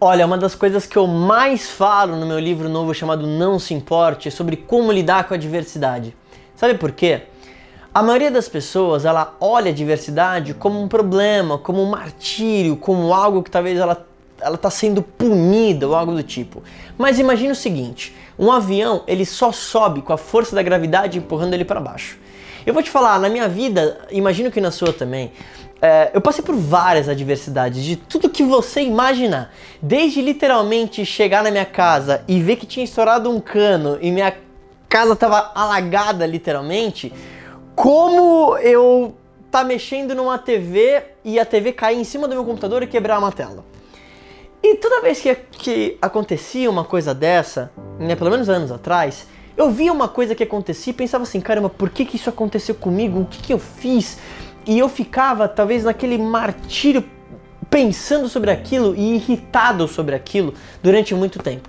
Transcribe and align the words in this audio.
Olha, 0.00 0.26
uma 0.26 0.38
das 0.38 0.54
coisas 0.54 0.86
que 0.86 0.96
eu 0.96 1.08
mais 1.08 1.70
falo 1.70 2.14
no 2.14 2.24
meu 2.24 2.38
livro 2.38 2.68
novo 2.68 2.94
chamado 2.94 3.26
Não 3.26 3.58
Se 3.58 3.74
Importe 3.74 4.28
é 4.28 4.30
sobre 4.30 4.56
como 4.56 4.92
lidar 4.92 5.26
com 5.26 5.34
a 5.34 5.36
diversidade. 5.36 6.14
Sabe 6.54 6.74
por 6.74 6.92
quê? 6.92 7.22
A 7.92 8.00
maioria 8.00 8.30
das 8.30 8.48
pessoas, 8.48 9.04
ela 9.04 9.34
olha 9.40 9.72
a 9.72 9.74
diversidade 9.74 10.54
como 10.54 10.80
um 10.80 10.86
problema, 10.86 11.58
como 11.58 11.82
um 11.82 11.90
martírio, 11.90 12.76
como 12.76 13.12
algo 13.12 13.42
que 13.42 13.50
talvez 13.50 13.76
ela 13.76 14.06
ela 14.40 14.54
está 14.54 14.70
sendo 14.70 15.02
punida 15.02 15.88
ou 15.88 15.96
algo 15.96 16.12
do 16.12 16.22
tipo. 16.22 16.62
Mas 16.96 17.18
imagine 17.18 17.50
o 17.50 17.56
seguinte: 17.56 18.14
um 18.38 18.52
avião 18.52 19.02
ele 19.04 19.26
só 19.26 19.50
sobe 19.50 20.00
com 20.00 20.12
a 20.12 20.16
força 20.16 20.54
da 20.54 20.62
gravidade 20.62 21.18
empurrando 21.18 21.54
ele 21.54 21.64
para 21.64 21.80
baixo. 21.80 22.20
Eu 22.64 22.72
vou 22.72 22.84
te 22.84 22.90
falar, 22.90 23.18
na 23.18 23.28
minha 23.28 23.48
vida, 23.48 23.98
imagino 24.10 24.50
que 24.50 24.60
na 24.60 24.70
sua 24.70 24.92
também, 24.92 25.32
é, 25.80 26.10
eu 26.12 26.20
passei 26.20 26.44
por 26.44 26.56
várias 26.56 27.08
adversidades, 27.08 27.84
de 27.84 27.96
tudo 27.96 28.28
que 28.28 28.42
você 28.42 28.82
imaginar. 28.82 29.52
Desde 29.80 30.20
literalmente 30.20 31.04
chegar 31.04 31.42
na 31.42 31.50
minha 31.50 31.64
casa 31.64 32.24
e 32.26 32.40
ver 32.40 32.56
que 32.56 32.66
tinha 32.66 32.84
estourado 32.84 33.30
um 33.30 33.40
cano 33.40 33.98
e 34.00 34.10
minha 34.10 34.34
casa 34.88 35.12
estava 35.12 35.52
alagada 35.54 36.26
literalmente, 36.26 37.12
como 37.76 38.56
eu 38.58 39.14
tá 39.50 39.62
mexendo 39.62 40.14
numa 40.14 40.36
TV 40.36 41.02
e 41.24 41.38
a 41.38 41.44
TV 41.44 41.72
cair 41.72 41.98
em 41.98 42.04
cima 42.04 42.26
do 42.26 42.34
meu 42.34 42.44
computador 42.44 42.82
e 42.82 42.86
quebrar 42.86 43.18
uma 43.18 43.30
tela. 43.30 43.64
E 44.62 44.74
toda 44.76 45.00
vez 45.00 45.20
que, 45.20 45.34
que 45.34 45.98
acontecia 46.02 46.68
uma 46.68 46.84
coisa 46.84 47.14
dessa, 47.14 47.70
né, 47.98 48.16
pelo 48.16 48.30
menos 48.30 48.48
anos 48.48 48.72
atrás, 48.72 49.26
eu 49.56 49.70
via 49.70 49.92
uma 49.92 50.08
coisa 50.08 50.34
que 50.34 50.42
acontecia 50.42 50.90
e 50.90 50.94
pensava 50.94 51.22
assim, 51.22 51.40
caramba, 51.40 51.68
por 51.68 51.90
que, 51.90 52.04
que 52.04 52.16
isso 52.16 52.28
aconteceu 52.28 52.74
comigo? 52.74 53.20
O 53.20 53.26
que, 53.26 53.42
que 53.42 53.52
eu 53.52 53.58
fiz? 53.58 54.18
E 54.68 54.78
eu 54.78 54.88
ficava, 54.88 55.48
talvez, 55.48 55.82
naquele 55.82 56.16
martírio 56.16 57.02
pensando 57.68 58.28
sobre 58.28 58.52
aquilo 58.52 58.94
e 58.94 59.16
irritado 59.16 59.88
sobre 59.88 60.14
aquilo 60.14 60.54
durante 60.82 61.12
muito 61.14 61.40
tempo. 61.40 61.68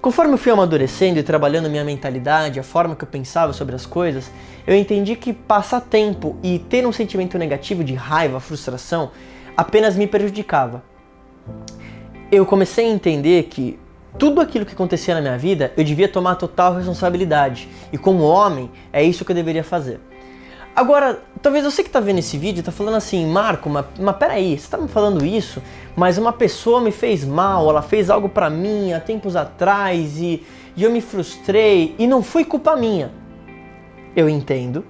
Conforme 0.00 0.34
eu 0.34 0.38
fui 0.38 0.52
amadurecendo 0.52 1.18
e 1.18 1.22
trabalhando 1.22 1.68
minha 1.68 1.84
mentalidade, 1.84 2.60
a 2.60 2.62
forma 2.62 2.94
que 2.94 3.02
eu 3.02 3.08
pensava 3.08 3.52
sobre 3.52 3.74
as 3.74 3.86
coisas, 3.86 4.30
eu 4.66 4.76
entendi 4.76 5.16
que 5.16 5.32
passar 5.32 5.80
tempo 5.80 6.36
e 6.42 6.60
ter 6.60 6.86
um 6.86 6.92
sentimento 6.92 7.36
negativo 7.36 7.82
de 7.82 7.94
raiva, 7.94 8.38
frustração, 8.38 9.10
apenas 9.56 9.96
me 9.96 10.06
prejudicava 10.06 10.82
eu 12.32 12.46
comecei 12.46 12.86
a 12.86 12.88
entender 12.88 13.42
que 13.42 13.78
tudo 14.18 14.40
aquilo 14.40 14.64
que 14.64 14.72
acontecia 14.72 15.14
na 15.14 15.20
minha 15.20 15.36
vida 15.36 15.70
eu 15.76 15.84
devia 15.84 16.08
tomar 16.08 16.36
total 16.36 16.74
responsabilidade. 16.74 17.68
E 17.92 17.98
como 17.98 18.24
homem, 18.24 18.70
é 18.90 19.02
isso 19.02 19.22
que 19.22 19.32
eu 19.32 19.36
deveria 19.36 19.62
fazer. 19.62 20.00
Agora, 20.74 21.22
talvez 21.42 21.64
você 21.64 21.82
que 21.82 21.88
está 21.88 22.00
vendo 22.00 22.18
esse 22.18 22.38
vídeo 22.38 22.60
está 22.60 22.72
falando 22.72 22.96
assim, 22.96 23.26
Marco, 23.26 23.68
mas, 23.68 23.84
mas 23.98 24.16
peraí, 24.16 24.50
você 24.58 24.64
está 24.64 24.78
me 24.78 24.88
falando 24.88 25.24
isso, 25.24 25.62
mas 25.94 26.16
uma 26.16 26.32
pessoa 26.32 26.80
me 26.80 26.90
fez 26.90 27.24
mal, 27.24 27.68
ela 27.68 27.82
fez 27.82 28.08
algo 28.08 28.28
para 28.28 28.48
mim 28.48 28.92
há 28.92 29.00
tempos 29.00 29.36
atrás 29.36 30.18
e, 30.18 30.46
e 30.74 30.82
eu 30.82 30.90
me 30.90 31.02
frustrei 31.02 31.94
e 31.98 32.06
não 32.06 32.22
foi 32.22 32.44
culpa 32.44 32.74
minha. 32.74 33.12
Eu 34.16 34.28
entendo, 34.28 34.84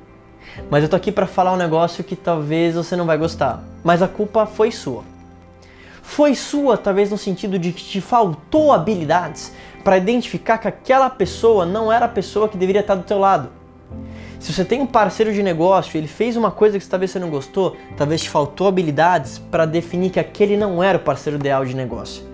mas 0.70 0.84
eu 0.84 0.88
tô 0.88 0.94
aqui 0.94 1.10
para 1.10 1.26
falar 1.26 1.52
um 1.52 1.56
negócio 1.56 2.04
que 2.04 2.14
talvez 2.14 2.76
você 2.76 2.94
não 2.94 3.06
vai 3.06 3.18
gostar, 3.18 3.62
mas 3.82 4.02
a 4.02 4.08
culpa 4.08 4.46
foi 4.46 4.70
sua 4.70 5.02
foi 6.02 6.34
sua, 6.34 6.76
talvez 6.76 7.10
no 7.10 7.16
sentido 7.16 7.58
de 7.58 7.72
que 7.72 7.82
te 7.82 8.00
faltou 8.00 8.72
habilidades 8.72 9.52
para 9.82 9.96
identificar 9.96 10.58
que 10.58 10.68
aquela 10.68 11.08
pessoa 11.08 11.64
não 11.64 11.90
era 11.90 12.04
a 12.04 12.08
pessoa 12.08 12.48
que 12.48 12.56
deveria 12.56 12.82
estar 12.82 12.96
do 12.96 13.04
teu 13.04 13.18
lado. 13.18 13.48
Se 14.42 14.52
você 14.52 14.64
tem 14.64 14.80
um 14.80 14.86
parceiro 14.86 15.32
de 15.32 15.40
negócio 15.40 15.96
ele 15.96 16.08
fez 16.08 16.36
uma 16.36 16.50
coisa 16.50 16.76
que 16.76 16.84
talvez 16.84 17.12
você 17.12 17.20
não 17.20 17.30
gostou, 17.30 17.76
talvez 17.96 18.22
te 18.22 18.28
faltou 18.28 18.66
habilidades 18.66 19.38
para 19.38 19.64
definir 19.64 20.10
que 20.10 20.18
aquele 20.18 20.56
não 20.56 20.82
era 20.82 20.98
o 20.98 21.00
parceiro 21.00 21.38
ideal 21.38 21.64
de 21.64 21.76
negócio. 21.76 22.24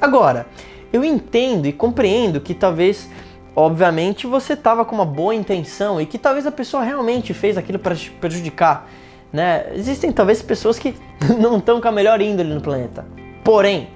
Agora, 0.00 0.46
eu 0.90 1.04
entendo 1.04 1.66
e 1.66 1.72
compreendo 1.74 2.40
que 2.40 2.54
talvez, 2.54 3.10
obviamente, 3.54 4.26
você 4.26 4.54
estava 4.54 4.82
com 4.82 4.94
uma 4.94 5.04
boa 5.04 5.34
intenção 5.34 6.00
e 6.00 6.06
que 6.06 6.16
talvez 6.16 6.46
a 6.46 6.50
pessoa 6.50 6.82
realmente 6.82 7.34
fez 7.34 7.58
aquilo 7.58 7.78
para 7.78 7.94
te 7.94 8.10
prejudicar. 8.12 8.88
Né? 9.30 9.66
Existem 9.74 10.10
talvez 10.10 10.40
pessoas 10.40 10.78
que 10.78 10.96
não 11.38 11.58
estão 11.58 11.82
com 11.82 11.88
a 11.88 11.92
melhor 11.92 12.18
índole 12.22 12.54
no 12.54 12.62
planeta. 12.62 13.04
Porém, 13.44 13.90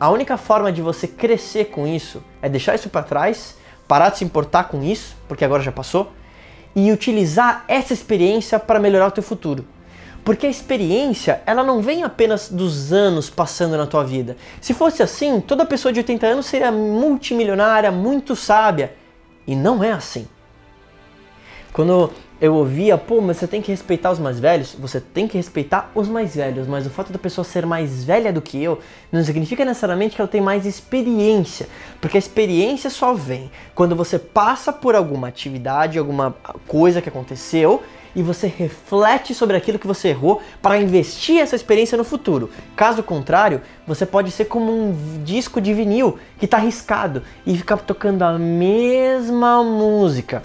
a 0.00 0.10
única 0.10 0.36
forma 0.36 0.72
de 0.72 0.82
você 0.82 1.06
crescer 1.06 1.66
com 1.66 1.86
isso 1.86 2.20
é 2.42 2.48
deixar 2.48 2.74
isso 2.74 2.88
para 2.88 3.04
trás, 3.04 3.56
parar 3.86 4.10
de 4.10 4.18
se 4.18 4.24
importar 4.24 4.64
com 4.64 4.82
isso, 4.82 5.16
porque 5.28 5.44
agora 5.44 5.62
já 5.62 5.70
passou, 5.70 6.10
e 6.76 6.92
utilizar 6.92 7.64
essa 7.66 7.94
experiência 7.94 8.58
para 8.58 8.78
melhorar 8.78 9.06
o 9.06 9.10
teu 9.10 9.22
futuro. 9.22 9.64
Porque 10.22 10.46
a 10.46 10.50
experiência, 10.50 11.40
ela 11.46 11.64
não 11.64 11.80
vem 11.80 12.02
apenas 12.02 12.50
dos 12.50 12.92
anos 12.92 13.30
passando 13.30 13.78
na 13.78 13.86
tua 13.86 14.04
vida. 14.04 14.36
Se 14.60 14.74
fosse 14.74 15.02
assim, 15.02 15.40
toda 15.40 15.64
pessoa 15.64 15.92
de 15.92 16.00
80 16.00 16.26
anos 16.26 16.46
seria 16.46 16.70
multimilionária, 16.70 17.90
muito 17.90 18.36
sábia. 18.36 18.92
E 19.46 19.56
não 19.56 19.82
é 19.82 19.92
assim. 19.92 20.28
Quando 21.72 22.12
eu 22.40 22.54
ouvia, 22.54 22.98
pô, 22.98 23.20
mas 23.20 23.38
você 23.38 23.46
tem 23.46 23.62
que 23.62 23.70
respeitar 23.70 24.10
os 24.10 24.18
mais 24.18 24.38
velhos. 24.38 24.76
Você 24.78 25.00
tem 25.00 25.26
que 25.26 25.38
respeitar 25.38 25.90
os 25.94 26.06
mais 26.06 26.36
velhos, 26.36 26.66
mas 26.66 26.86
o 26.86 26.90
fato 26.90 27.10
da 27.10 27.18
pessoa 27.18 27.44
ser 27.44 27.64
mais 27.64 28.04
velha 28.04 28.32
do 28.32 28.42
que 28.42 28.62
eu 28.62 28.78
não 29.10 29.24
significa 29.24 29.64
necessariamente 29.64 30.14
que 30.14 30.20
ela 30.20 30.28
tem 30.28 30.40
mais 30.40 30.66
experiência, 30.66 31.66
porque 32.00 32.16
a 32.16 32.20
experiência 32.20 32.90
só 32.90 33.14
vem 33.14 33.50
quando 33.74 33.96
você 33.96 34.18
passa 34.18 34.72
por 34.72 34.94
alguma 34.94 35.28
atividade, 35.28 35.98
alguma 35.98 36.34
coisa 36.66 37.00
que 37.00 37.08
aconteceu 37.08 37.82
e 38.14 38.22
você 38.22 38.46
reflete 38.46 39.34
sobre 39.34 39.56
aquilo 39.56 39.78
que 39.78 39.86
você 39.86 40.08
errou 40.08 40.40
para 40.60 40.78
investir 40.78 41.38
essa 41.38 41.54
experiência 41.54 41.98
no 41.98 42.04
futuro. 42.04 42.50
Caso 42.74 43.02
contrário, 43.02 43.60
você 43.86 44.06
pode 44.06 44.30
ser 44.30 44.46
como 44.46 44.72
um 44.72 45.22
disco 45.22 45.60
de 45.60 45.72
vinil 45.74 46.18
que 46.38 46.46
está 46.46 46.56
arriscado 46.56 47.22
e 47.46 47.56
ficar 47.56 47.76
tocando 47.78 48.22
a 48.22 48.38
mesma 48.38 49.62
música 49.62 50.42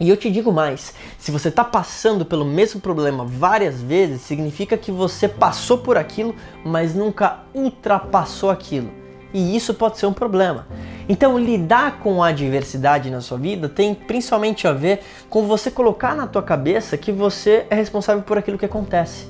e 0.00 0.08
eu 0.08 0.16
te 0.16 0.30
digo 0.30 0.52
mais: 0.52 0.94
se 1.18 1.30
você 1.30 1.48
está 1.48 1.64
passando 1.64 2.24
pelo 2.24 2.44
mesmo 2.44 2.80
problema 2.80 3.24
várias 3.24 3.80
vezes, 3.80 4.20
significa 4.20 4.76
que 4.76 4.92
você 4.92 5.26
passou 5.26 5.78
por 5.78 5.96
aquilo, 5.96 6.34
mas 6.64 6.94
nunca 6.94 7.40
ultrapassou 7.52 8.50
aquilo. 8.50 8.90
E 9.32 9.54
isso 9.56 9.74
pode 9.74 9.98
ser 9.98 10.06
um 10.06 10.12
problema. 10.12 10.66
Então, 11.08 11.38
lidar 11.38 12.00
com 12.00 12.22
a 12.22 12.28
adversidade 12.28 13.10
na 13.10 13.20
sua 13.20 13.36
vida 13.36 13.68
tem 13.68 13.94
principalmente 13.94 14.66
a 14.66 14.72
ver 14.72 15.00
com 15.28 15.46
você 15.46 15.70
colocar 15.70 16.14
na 16.14 16.26
tua 16.26 16.42
cabeça 16.42 16.96
que 16.96 17.12
você 17.12 17.66
é 17.68 17.74
responsável 17.74 18.22
por 18.22 18.38
aquilo 18.38 18.58
que 18.58 18.64
acontece. 18.64 19.26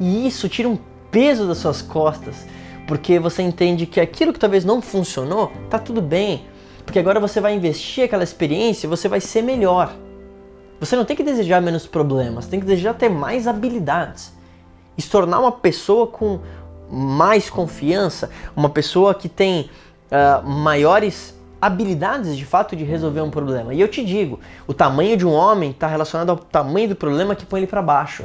E 0.00 0.26
isso 0.26 0.48
tira 0.48 0.68
um 0.68 0.78
peso 1.10 1.46
das 1.46 1.58
suas 1.58 1.80
costas, 1.80 2.46
porque 2.88 3.18
você 3.18 3.42
entende 3.42 3.86
que 3.86 4.00
aquilo 4.00 4.32
que 4.32 4.38
talvez 4.38 4.64
não 4.64 4.82
funcionou, 4.82 5.52
tá 5.70 5.78
tudo 5.78 6.02
bem, 6.02 6.44
porque 6.84 6.98
agora 6.98 7.20
você 7.20 7.40
vai 7.40 7.54
investir 7.54 8.04
aquela 8.04 8.24
experiência, 8.24 8.88
você 8.88 9.08
vai 9.08 9.20
ser 9.20 9.42
melhor. 9.42 9.94
Você 10.78 10.94
não 10.94 11.04
tem 11.04 11.16
que 11.16 11.22
desejar 11.22 11.60
menos 11.62 11.86
problemas, 11.86 12.46
tem 12.46 12.60
que 12.60 12.66
desejar 12.66 12.94
ter 12.94 13.08
mais 13.08 13.46
habilidades. 13.46 14.32
E 14.96 15.02
se 15.02 15.10
tornar 15.10 15.38
uma 15.40 15.52
pessoa 15.52 16.06
com 16.06 16.40
mais 16.90 17.50
confiança, 17.50 18.30
uma 18.54 18.68
pessoa 18.68 19.14
que 19.14 19.28
tem 19.28 19.70
uh, 20.10 20.46
maiores 20.46 21.34
habilidades 21.60 22.36
de 22.36 22.44
fato 22.44 22.76
de 22.76 22.84
resolver 22.84 23.22
um 23.22 23.30
problema. 23.30 23.74
E 23.74 23.80
eu 23.80 23.88
te 23.88 24.04
digo, 24.04 24.38
o 24.66 24.74
tamanho 24.74 25.16
de 25.16 25.26
um 25.26 25.32
homem 25.32 25.70
está 25.70 25.86
relacionado 25.86 26.30
ao 26.30 26.36
tamanho 26.36 26.90
do 26.90 26.96
problema 26.96 27.34
que 27.34 27.46
põe 27.46 27.60
ele 27.60 27.66
para 27.66 27.82
baixo. 27.82 28.24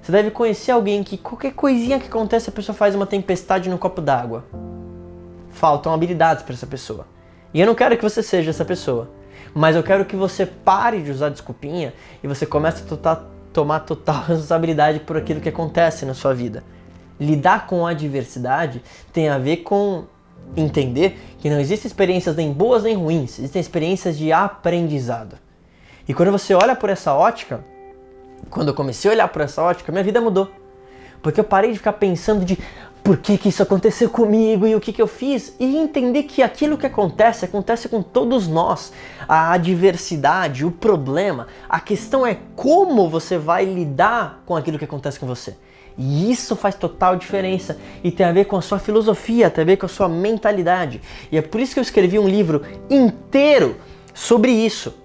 Você 0.00 0.12
deve 0.12 0.30
conhecer 0.30 0.70
alguém 0.70 1.02
que 1.02 1.16
qualquer 1.16 1.52
coisinha 1.52 1.98
que 1.98 2.06
acontece 2.06 2.50
a 2.50 2.52
pessoa 2.52 2.76
faz 2.76 2.94
uma 2.94 3.06
tempestade 3.06 3.68
no 3.68 3.78
copo 3.78 4.00
d'água. 4.00 4.44
Faltam 5.50 5.92
habilidades 5.92 6.42
para 6.42 6.54
essa 6.54 6.66
pessoa. 6.66 7.06
E 7.52 7.60
eu 7.60 7.66
não 7.66 7.74
quero 7.74 7.96
que 7.96 8.02
você 8.02 8.22
seja 8.22 8.50
essa 8.50 8.64
pessoa. 8.64 9.08
Mas 9.54 9.76
eu 9.76 9.82
quero 9.82 10.04
que 10.04 10.16
você 10.16 10.46
pare 10.46 11.02
de 11.02 11.10
usar 11.10 11.28
desculpinha 11.28 11.92
e 12.22 12.28
você 12.28 12.44
comece 12.44 12.82
a 12.82 12.86
total, 12.86 13.30
tomar 13.52 13.80
total 13.80 14.22
responsabilidade 14.28 15.00
por 15.00 15.16
aquilo 15.16 15.40
que 15.40 15.48
acontece 15.48 16.04
na 16.04 16.14
sua 16.14 16.34
vida. 16.34 16.62
Lidar 17.18 17.66
com 17.66 17.86
a 17.86 17.90
adversidade 17.90 18.82
tem 19.12 19.28
a 19.28 19.38
ver 19.38 19.58
com 19.58 20.04
entender 20.56 21.18
que 21.38 21.48
não 21.48 21.58
existem 21.58 21.88
experiências 21.88 22.36
nem 22.36 22.52
boas 22.52 22.82
nem 22.82 22.94
ruins, 22.94 23.38
existem 23.38 23.60
experiências 23.60 24.18
de 24.18 24.32
aprendizado. 24.32 25.36
E 26.06 26.12
quando 26.12 26.32
você 26.32 26.54
olha 26.54 26.76
por 26.76 26.90
essa 26.90 27.14
ótica, 27.14 27.64
quando 28.50 28.68
eu 28.68 28.74
comecei 28.74 29.10
a 29.10 29.14
olhar 29.14 29.28
por 29.28 29.42
essa 29.42 29.62
ótica, 29.62 29.90
minha 29.90 30.04
vida 30.04 30.20
mudou. 30.20 30.50
Porque 31.22 31.40
eu 31.40 31.44
parei 31.44 31.72
de 31.72 31.78
ficar 31.78 31.94
pensando 31.94 32.44
de 32.44 32.58
por 33.04 33.18
que, 33.18 33.36
que 33.36 33.50
isso 33.50 33.62
aconteceu 33.62 34.08
comigo 34.08 34.66
e 34.66 34.74
o 34.74 34.80
que, 34.80 34.90
que 34.90 35.02
eu 35.02 35.06
fiz, 35.06 35.54
e 35.60 35.76
entender 35.76 36.22
que 36.22 36.42
aquilo 36.42 36.78
que 36.78 36.86
acontece, 36.86 37.44
acontece 37.44 37.86
com 37.86 38.02
todos 38.02 38.48
nós. 38.48 38.94
A 39.28 39.52
adversidade, 39.52 40.64
o 40.64 40.70
problema, 40.70 41.46
a 41.68 41.78
questão 41.80 42.26
é 42.26 42.38
como 42.56 43.10
você 43.10 43.36
vai 43.36 43.66
lidar 43.66 44.42
com 44.46 44.56
aquilo 44.56 44.78
que 44.78 44.86
acontece 44.86 45.20
com 45.20 45.26
você. 45.26 45.54
E 45.98 46.32
isso 46.32 46.56
faz 46.56 46.74
total 46.74 47.14
diferença 47.14 47.78
e 48.02 48.10
tem 48.10 48.24
a 48.24 48.32
ver 48.32 48.46
com 48.46 48.56
a 48.56 48.62
sua 48.62 48.78
filosofia, 48.78 49.50
tem 49.50 49.62
a 49.62 49.66
ver 49.66 49.76
com 49.76 49.84
a 49.84 49.88
sua 49.88 50.08
mentalidade. 50.08 51.02
E 51.30 51.36
é 51.36 51.42
por 51.42 51.60
isso 51.60 51.74
que 51.74 51.80
eu 51.80 51.84
escrevi 51.84 52.18
um 52.18 52.26
livro 52.26 52.62
inteiro 52.88 53.76
sobre 54.14 54.50
isso. 54.50 55.03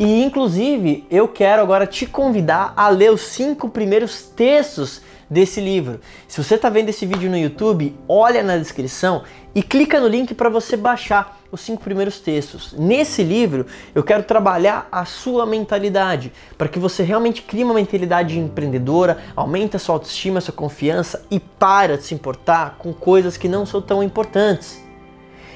E 0.00 0.22
inclusive 0.22 1.04
eu 1.10 1.28
quero 1.28 1.60
agora 1.60 1.86
te 1.86 2.06
convidar 2.06 2.72
a 2.74 2.88
ler 2.88 3.12
os 3.12 3.20
cinco 3.20 3.68
primeiros 3.68 4.22
textos 4.22 5.02
desse 5.28 5.60
livro. 5.60 6.00
Se 6.26 6.42
você 6.42 6.54
está 6.54 6.70
vendo 6.70 6.88
esse 6.88 7.04
vídeo 7.04 7.28
no 7.28 7.36
YouTube, 7.36 7.94
olha 8.08 8.42
na 8.42 8.56
descrição 8.56 9.24
e 9.54 9.62
clica 9.62 10.00
no 10.00 10.08
link 10.08 10.32
para 10.32 10.48
você 10.48 10.74
baixar 10.74 11.38
os 11.52 11.60
cinco 11.60 11.82
primeiros 11.82 12.18
textos. 12.18 12.72
Nesse 12.78 13.22
livro, 13.22 13.66
eu 13.94 14.02
quero 14.02 14.22
trabalhar 14.22 14.88
a 14.90 15.04
sua 15.04 15.44
mentalidade, 15.44 16.32
para 16.56 16.68
que 16.68 16.78
você 16.78 17.02
realmente 17.02 17.42
crie 17.42 17.62
uma 17.62 17.74
mentalidade 17.74 18.38
empreendedora, 18.38 19.18
aumente 19.36 19.76
a 19.76 19.78
sua 19.78 19.96
autoestima, 19.96 20.38
a 20.38 20.40
sua 20.40 20.54
confiança 20.54 21.26
e 21.30 21.38
para 21.38 21.98
de 21.98 22.04
se 22.04 22.14
importar 22.14 22.76
com 22.78 22.90
coisas 22.94 23.36
que 23.36 23.48
não 23.48 23.66
são 23.66 23.82
tão 23.82 24.02
importantes. 24.02 24.82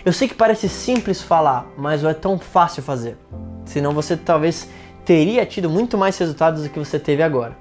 Eu 0.05 0.13
sei 0.13 0.29
que 0.29 0.35
parece 0.35 0.69
simples 0.69 1.23
falar, 1.23 1.67
mas 1.79 2.03
não 2.03 2.11
é 2.11 2.15
tão 2.15 2.39
fácil 2.39 2.83
fazer. 2.83 3.17
Senão 3.65 3.93
você 3.93 4.17
talvez 4.17 4.69
teria 5.03 5.47
tido 5.47 5.71
muito 5.71 5.97
mais 5.97 6.19
resultados 6.19 6.63
do 6.63 6.69
que 6.69 6.79
você 6.79 6.99
teve 6.99 7.23
agora. 7.23 7.57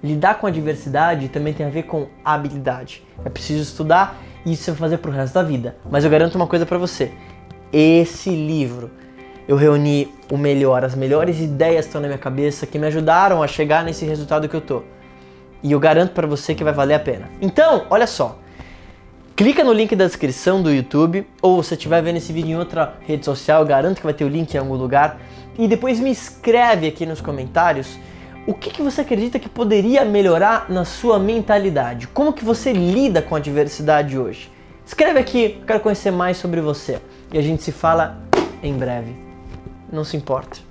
Lidar 0.00 0.36
com 0.38 0.46
a 0.46 0.50
diversidade 0.50 1.28
também 1.28 1.52
tem 1.52 1.66
a 1.66 1.68
ver 1.68 1.82
com 1.82 2.06
habilidade. 2.24 3.02
É 3.24 3.28
preciso 3.28 3.62
estudar 3.62 4.16
e 4.46 4.52
isso 4.52 4.64
você 4.64 4.70
vai 4.70 4.78
fazer 4.78 4.98
pro 4.98 5.10
resto 5.10 5.34
da 5.34 5.42
vida. 5.42 5.76
Mas 5.90 6.04
eu 6.04 6.10
garanto 6.10 6.36
uma 6.36 6.46
coisa 6.46 6.64
para 6.64 6.78
você. 6.78 7.10
Esse 7.72 8.30
livro 8.30 8.92
eu 9.48 9.56
reuni 9.56 10.14
o 10.30 10.36
melhor, 10.36 10.84
as 10.84 10.94
melhores 10.94 11.40
ideias 11.40 11.86
estão 11.86 12.00
na 12.00 12.06
minha 12.06 12.18
cabeça 12.18 12.68
que 12.68 12.78
me 12.78 12.86
ajudaram 12.86 13.42
a 13.42 13.48
chegar 13.48 13.82
nesse 13.82 14.04
resultado 14.04 14.48
que 14.48 14.54
eu 14.54 14.60
tô. 14.60 14.84
E 15.60 15.72
eu 15.72 15.80
garanto 15.80 16.12
para 16.12 16.24
você 16.24 16.54
que 16.54 16.62
vai 16.62 16.72
valer 16.72 16.94
a 16.94 17.00
pena. 17.00 17.28
Então, 17.40 17.84
olha 17.90 18.06
só. 18.06 18.38
Clica 19.40 19.64
no 19.64 19.72
link 19.72 19.96
da 19.96 20.04
descrição 20.04 20.62
do 20.62 20.70
YouTube 20.70 21.26
ou 21.40 21.62
se 21.62 21.72
estiver 21.72 22.02
vendo 22.02 22.18
esse 22.18 22.30
vídeo 22.30 22.50
em 22.50 22.58
outra 22.58 22.96
rede 23.00 23.24
social, 23.24 23.64
garanto 23.64 23.96
que 23.96 24.04
vai 24.04 24.12
ter 24.12 24.22
o 24.22 24.28
link 24.28 24.52
em 24.52 24.58
algum 24.58 24.74
lugar. 24.74 25.18
E 25.58 25.66
depois 25.66 25.98
me 25.98 26.10
escreve 26.10 26.86
aqui 26.86 27.06
nos 27.06 27.22
comentários 27.22 27.98
o 28.46 28.52
que, 28.52 28.68
que 28.68 28.82
você 28.82 29.00
acredita 29.00 29.38
que 29.38 29.48
poderia 29.48 30.04
melhorar 30.04 30.66
na 30.68 30.84
sua 30.84 31.18
mentalidade. 31.18 32.06
Como 32.08 32.34
que 32.34 32.44
você 32.44 32.70
lida 32.70 33.22
com 33.22 33.34
a 33.34 33.40
diversidade 33.40 34.18
hoje? 34.18 34.52
Escreve 34.84 35.18
aqui, 35.18 35.58
quero 35.66 35.80
conhecer 35.80 36.10
mais 36.10 36.36
sobre 36.36 36.60
você. 36.60 37.00
E 37.32 37.38
a 37.38 37.42
gente 37.42 37.62
se 37.62 37.72
fala 37.72 38.18
em 38.62 38.74
breve. 38.74 39.16
Não 39.90 40.04
se 40.04 40.18
importe. 40.18 40.69